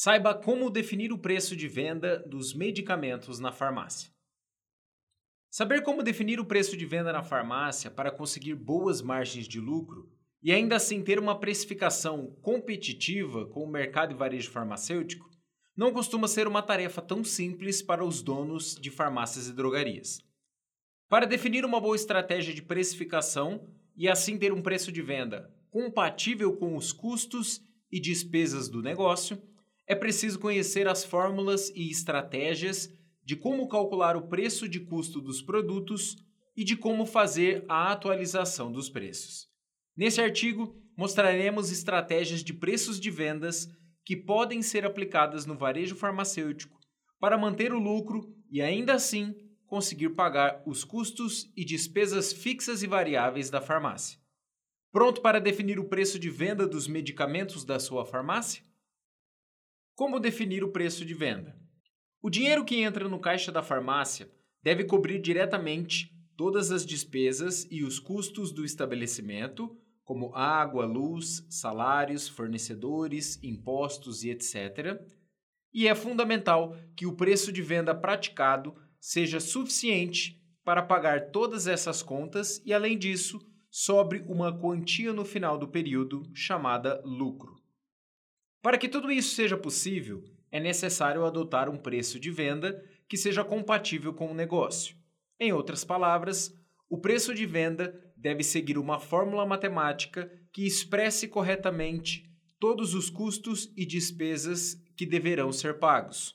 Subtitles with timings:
[0.00, 4.12] Saiba como definir o preço de venda dos medicamentos na farmácia.
[5.50, 10.08] Saber como definir o preço de venda na farmácia para conseguir boas margens de lucro
[10.40, 15.28] e ainda assim ter uma precificação competitiva com o mercado e varejo farmacêutico
[15.76, 20.20] não costuma ser uma tarefa tão simples para os donos de farmácias e drogarias.
[21.08, 26.56] Para definir uma boa estratégia de precificação e assim ter um preço de venda compatível
[26.56, 27.60] com os custos
[27.90, 29.42] e despesas do negócio,
[29.88, 35.40] é preciso conhecer as fórmulas e estratégias de como calcular o preço de custo dos
[35.40, 36.16] produtos
[36.54, 39.48] e de como fazer a atualização dos preços.
[39.96, 43.66] Nesse artigo, mostraremos estratégias de preços de vendas
[44.04, 46.78] que podem ser aplicadas no varejo farmacêutico
[47.18, 49.34] para manter o lucro e ainda assim
[49.66, 54.18] conseguir pagar os custos e despesas fixas e variáveis da farmácia.
[54.92, 58.67] Pronto para definir o preço de venda dos medicamentos da sua farmácia?
[59.98, 61.58] Como definir o preço de venda?
[62.22, 64.30] O dinheiro que entra no caixa da farmácia
[64.62, 72.28] deve cobrir diretamente todas as despesas e os custos do estabelecimento, como água, luz, salários,
[72.28, 75.02] fornecedores, impostos e etc.
[75.74, 82.04] E é fundamental que o preço de venda praticado seja suficiente para pagar todas essas
[82.04, 87.56] contas e, além disso, sobre uma quantia no final do período chamada lucro.
[88.62, 93.44] Para que tudo isso seja possível, é necessário adotar um preço de venda que seja
[93.44, 94.96] compatível com o negócio.
[95.38, 96.52] Em outras palavras,
[96.90, 102.24] o preço de venda deve seguir uma fórmula matemática que expresse corretamente
[102.58, 106.34] todos os custos e despesas que deverão ser pagos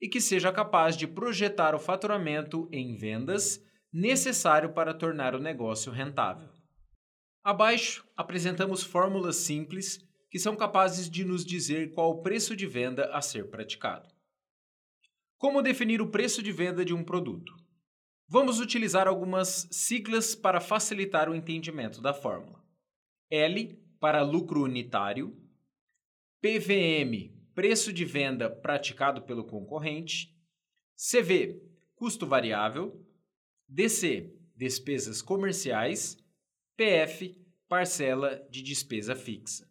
[0.00, 3.60] e que seja capaz de projetar o faturamento em vendas
[3.92, 6.48] necessário para tornar o negócio rentável.
[7.42, 13.06] Abaixo apresentamos fórmulas simples que são capazes de nos dizer qual o preço de venda
[13.12, 14.08] a ser praticado.
[15.38, 17.54] Como definir o preço de venda de um produto?
[18.28, 22.64] Vamos utilizar algumas siglas para facilitar o entendimento da fórmula.
[23.30, 25.36] L para lucro unitário,
[26.40, 30.34] PVM, preço de venda praticado pelo concorrente,
[30.96, 31.62] CV,
[31.94, 33.04] custo variável,
[33.68, 36.16] DC, despesas comerciais,
[36.76, 37.36] PF,
[37.68, 39.70] parcela de despesa fixa.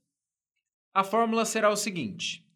[0.95, 2.47] A fórmula será o seguinte: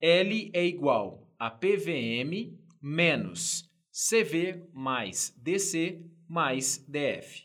[0.00, 7.42] L é igual a PVM menos CV mais DC mais DF.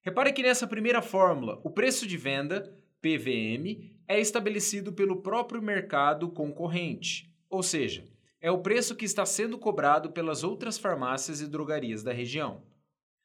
[0.00, 2.72] Repare que nessa primeira fórmula, o preço de venda,
[3.02, 8.04] PVM, é estabelecido pelo próprio mercado concorrente, ou seja,
[8.40, 12.62] é o preço que está sendo cobrado pelas outras farmácias e drogarias da região.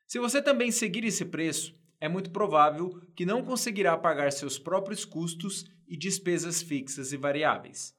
[0.07, 5.05] Se você também seguir esse preço, é muito provável que não conseguirá pagar seus próprios
[5.05, 7.95] custos e despesas fixas e variáveis.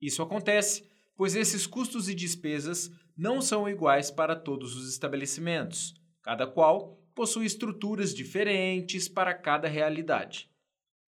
[0.00, 6.46] Isso acontece pois esses custos e despesas não são iguais para todos os estabelecimentos, cada
[6.46, 10.50] qual possui estruturas diferentes para cada realidade.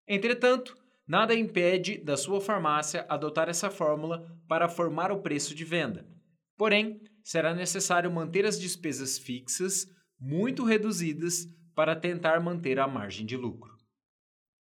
[0.06, 0.76] Entretanto,
[1.08, 6.06] nada impede da sua farmácia adotar essa fórmula para formar o preço de venda.
[6.58, 9.88] Porém, será necessário manter as despesas fixas
[10.20, 13.76] muito reduzidas para tentar manter a margem de lucro.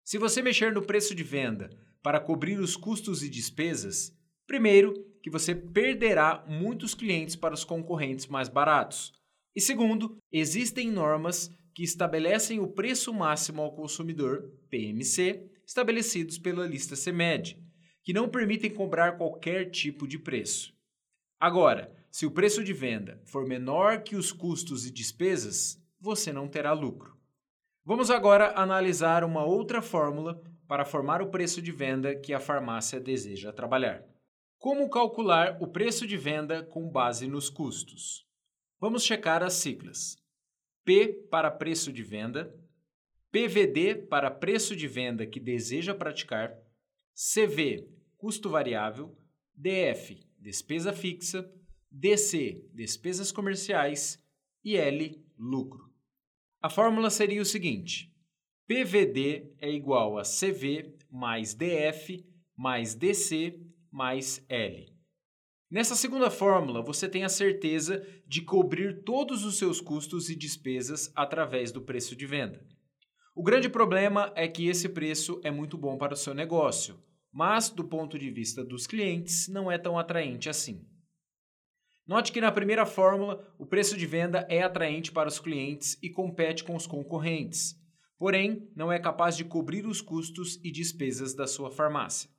[0.04, 1.70] Se você mexer no preço de venda
[2.02, 8.26] para cobrir os custos e despesas, primeiro, que você perderá muitos clientes para os concorrentes
[8.26, 9.12] mais baratos.
[9.54, 16.96] E segundo, existem normas que estabelecem o preço máximo ao consumidor, PMC, estabelecidos pela lista
[16.96, 17.58] CMED,
[18.02, 20.72] que não permitem cobrar qualquer tipo de preço.
[21.38, 26.48] Agora, se o preço de venda for menor que os custos e despesas, você não
[26.48, 27.16] terá lucro.
[27.84, 33.00] Vamos agora analisar uma outra fórmula para formar o preço de venda que a farmácia
[33.00, 34.04] deseja trabalhar.
[34.58, 38.26] Como calcular o preço de venda com base nos custos?
[38.78, 40.16] Vamos checar as siglas.
[40.84, 42.54] P para preço de venda,
[43.30, 46.56] PVD para preço de venda que deseja praticar,
[47.14, 49.16] CV custo variável,
[49.54, 51.50] DF despesa fixa,
[51.90, 54.22] DC despesas comerciais
[54.64, 55.87] e L lucro.
[56.60, 58.12] A fórmula seria o seguinte:
[58.66, 62.24] PVD é igual a CV mais DF
[62.56, 63.60] mais DC
[63.92, 64.92] mais L.
[65.70, 71.12] Nessa segunda fórmula, você tem a certeza de cobrir todos os seus custos e despesas
[71.14, 72.66] através do preço de venda.
[73.36, 76.98] O grande problema é que esse preço é muito bom para o seu negócio,
[77.32, 80.84] mas do ponto de vista dos clientes não é tão atraente assim.
[82.08, 86.08] Note que na primeira fórmula, o preço de venda é atraente para os clientes e
[86.08, 87.76] compete com os concorrentes,
[88.16, 92.30] porém, não é capaz de cobrir os custos e despesas da sua farmácia.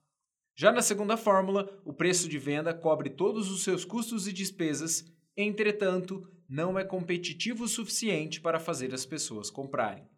[0.55, 5.05] Já na segunda fórmula, o preço de venda cobre todos os seus custos e despesas,
[5.37, 10.09] entretanto, não é competitivo o suficiente para fazer as pessoas comprarem.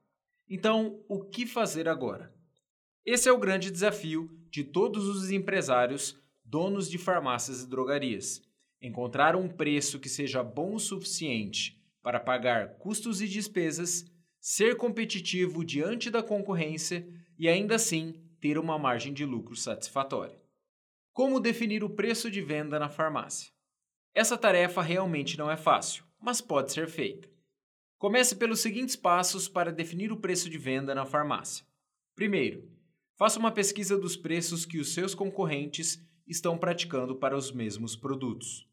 [0.48, 2.34] Então, o que fazer agora?
[3.06, 8.50] Esse é o grande desafio de todos os empresários, donos de farmácias e drogarias.
[8.82, 14.06] Encontrar um preço que seja bom o suficiente para pagar custos e despesas,
[14.40, 17.08] ser competitivo diante da concorrência
[17.38, 20.42] e ainda assim ter uma margem de lucro satisfatória.
[21.14, 23.52] Como definir o preço de venda na farmácia?
[24.16, 27.30] Essa tarefa realmente não é fácil, mas pode ser feita.
[28.00, 31.64] Comece pelos seguintes passos para definir o preço de venda na farmácia.
[32.16, 32.68] Primeiro,
[33.16, 38.71] faça uma pesquisa dos preços que os seus concorrentes estão praticando para os mesmos produtos.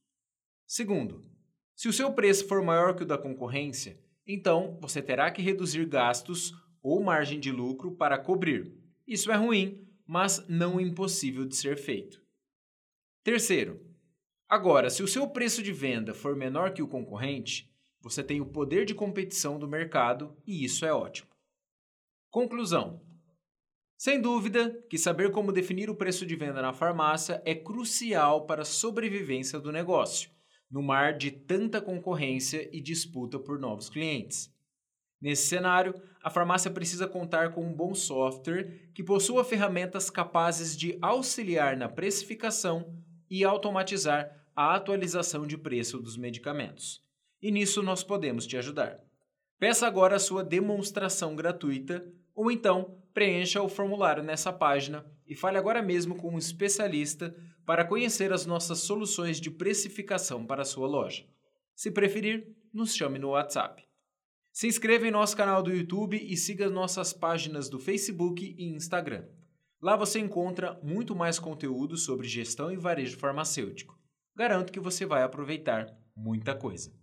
[0.69, 1.25] Segundo,
[1.75, 5.87] se o seu preço for maior que o da concorrência, então você terá que reduzir
[5.87, 8.77] gastos ou margem de lucro para cobrir.
[9.07, 12.23] Isso é ruim, mas não impossível de ser feito.
[13.25, 13.81] Terceiro,
[14.47, 18.47] agora, se o seu preço de venda for menor que o concorrente, você tem o
[18.47, 21.31] poder de competição do mercado e isso é ótimo.
[22.31, 23.01] Conclusão:
[23.97, 28.61] sem dúvida que saber como definir o preço de venda na farmácia é crucial para
[28.63, 30.31] a sobrevivência do negócio,
[30.71, 34.53] no mar de tanta concorrência e disputa por novos clientes.
[35.21, 40.97] Nesse cenário, a farmácia precisa contar com um bom software que possua ferramentas capazes de
[41.01, 42.95] auxiliar na precificação
[43.29, 47.03] e automatizar a atualização de preço dos medicamentos.
[47.41, 49.01] E nisso nós podemos te ajudar.
[49.59, 52.05] Peça agora a sua demonstração gratuita
[52.35, 57.35] ou então preencha o formulário nessa página e fale agora mesmo com um especialista
[57.69, 61.27] para conhecer as nossas soluções de precificação para sua loja.
[61.77, 63.87] Se preferir, nos chame no WhatsApp.
[64.51, 69.27] Se inscreva em nosso canal do YouTube e siga nossas páginas do Facebook e Instagram.
[69.83, 73.99] Lá você encontra muito mais conteúdo sobre gestão e varejo farmacêutico.
[74.35, 76.98] Garanto que você vai aproveitar muita coisa.